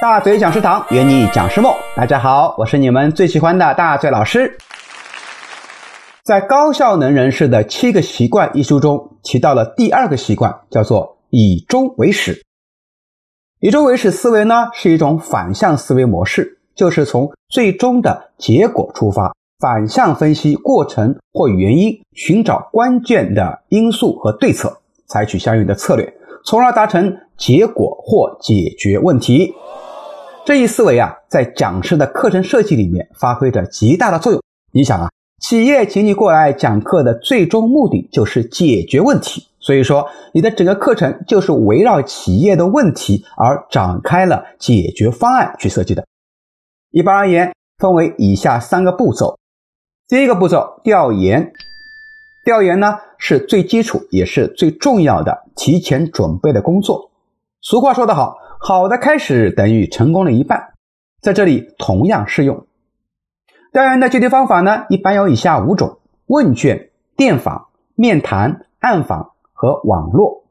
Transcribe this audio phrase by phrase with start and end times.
[0.00, 1.74] 大嘴讲师堂，圆你讲师梦。
[1.96, 4.56] 大家好，我是你们最喜欢的大嘴老师。
[6.22, 12.44] 在《高效能人士的七个习惯》一书中提到了第二个习惯，叫做以终为始。
[13.58, 29.52] 以终为始思维呢，是一种反向思维模式，就是从最终的结果出发，反向分析过程或原因，寻找关键的因素和对策，采取相应的策略，从而达成结果或解决问题。
[30.48, 34.42] 这一思维啊，在讲师的课程设计里面发挥着极大的作用。
[34.72, 35.10] 你想啊，
[35.42, 46.06] 企业请你过来讲课的最终目的就是解决问题，所以说你的整个课程就是围绕企业的问题而展开了解决方案去设计的。
[46.92, 49.38] 一般而言，分为以下三个步骤。
[50.08, 51.52] 第一个步骤，调研。
[52.46, 57.10] 调研呢是最基础也是最重要的提前准备的工作。
[57.60, 58.38] 俗话说得好。
[58.60, 60.74] 好的开始等于成功的一半，
[61.22, 62.66] 在这里同样适用。
[63.72, 70.44] 调研的具体方法呢，一般有以下五种：问卷、电访、面谈、暗访和网络。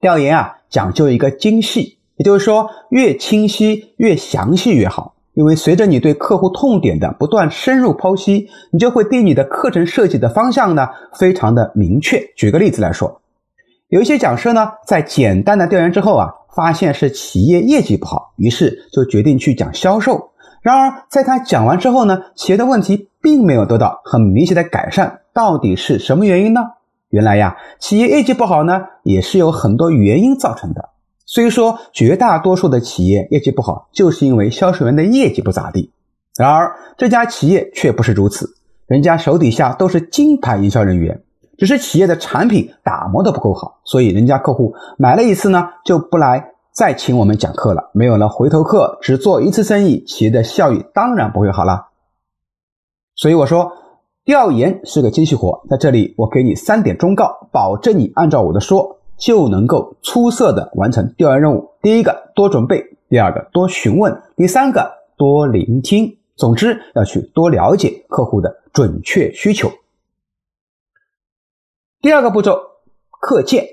[0.00, 5.14] 调研啊，讲究一个精细，也就是说，越清晰、越详细越好。
[5.34, 12.32] 因为随着你对客户痛点的不断深入剖析，你就会对你的课程设计的方向呢，非常的明确。
[12.36, 13.20] 举个例子来说，
[13.88, 16.34] 有一些讲师呢，在简单的调研之后啊。
[16.54, 20.30] 发现是企业业绩不好，于是就决定去讲销售。
[20.62, 25.22] 然而，在他讲完之后呢，企业的问题并没有得到很明显的改善。
[25.32, 26.60] 到底是什么原因呢？
[27.08, 30.90] 原来呀，企业业绩不好呢，也是有很多原因造成的。
[31.26, 35.90] 虽说绝大多数的企业业绩不好，就是因为销售员的业绩不咋地。
[36.36, 38.48] 然而，这家企业却不是如此，
[38.86, 41.20] 人家手底下都是金牌营销人员。
[41.58, 47.90] 只是企业的产品打磨的不够好，所以人家客户买了一次呢，就不来再请我们讲课了。
[47.92, 51.88] 没有了回头客，只做一次生意，企业的效益当然不会好了。
[53.16, 53.72] 所以我说，
[54.24, 61.70] 调研是个精细活，在这里我给你三点忠告，保证你按照我的说，就能够出色的完成调研任务。
[61.80, 62.78] 第一个，多准备；
[63.08, 66.16] 第二个，多询问；第三个，多聆听。
[66.36, 69.70] 总之，要去多了解客户的准确需求。
[72.04, 72.60] 第二个步骤，
[73.18, 73.64] 课件。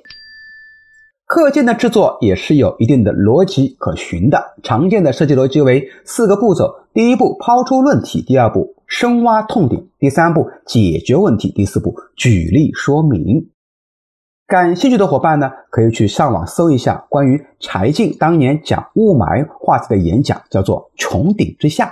[1.25, 4.55] 课件的制作也是有一定的逻辑可循的。
[4.63, 13.49] 常见的设计逻辑为四个步骤：第一步，抛出论题；第二步，深挖痛点；第三步，解决问题；第四步，举例说明。
[14.47, 21.87] 感兴趣的伙伴呢，可以去上网搜一下关于柴静当年讲雾霾话题的演讲，叫做《穹顶之下》。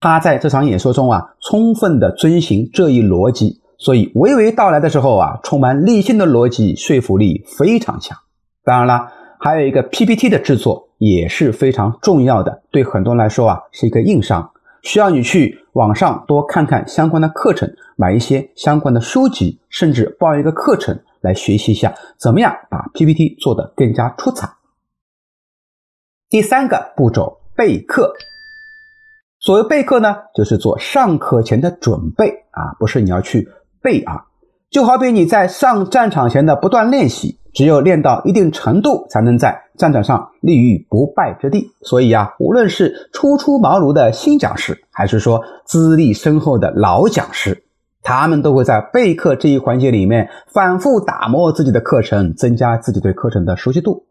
[0.00, 3.59] 他在这场演说中啊，充分的遵循这一逻辑。
[3.80, 8.18] 所以娓娓道来的时候啊，充满理性的逻辑，说服力非常强。
[8.62, 14.52] 当然了，还有一个 PPT 的制作也是非常重要的，对很多人来说啊是一个硬伤，
[14.82, 24.46] 需要你去网上多看看相关的课程，买一些相关的书籍，甚至报一个课程来学习一下，怎么样把 PPT 做得更加出彩。
[26.28, 28.12] 第三个步骤，备课。
[29.38, 33.48] 所谓备课呢，就是做上课前的准备啊，不是你要去。
[33.82, 34.26] 背啊，
[34.70, 41.72] 就好比你在上战场前的不断练习，只有练到一定程度，才能在战场上立于不败之地。
[41.82, 47.64] 所以啊，无论是初出茅庐的新讲师，还是说资历深厚的老讲师，
[48.02, 54.04] 他们都会在备课这一环节里面反复打磨自己的课程，增加自己对课程的熟悉度。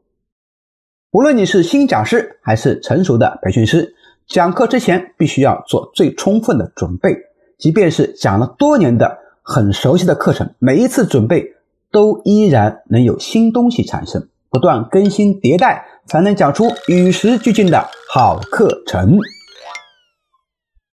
[1.11, 3.93] 无论你是新讲师还是成熟的培训师，
[4.27, 7.15] 讲课之前必须要做最充分的准备，
[7.57, 9.18] 即便是讲了多年的。
[9.51, 11.43] 很熟悉的课程，每一次准备
[11.91, 17.83] 都依然能有新东西产生，不断更新迭代，才能讲出与时俱进的
[18.13, 19.17] 好课程。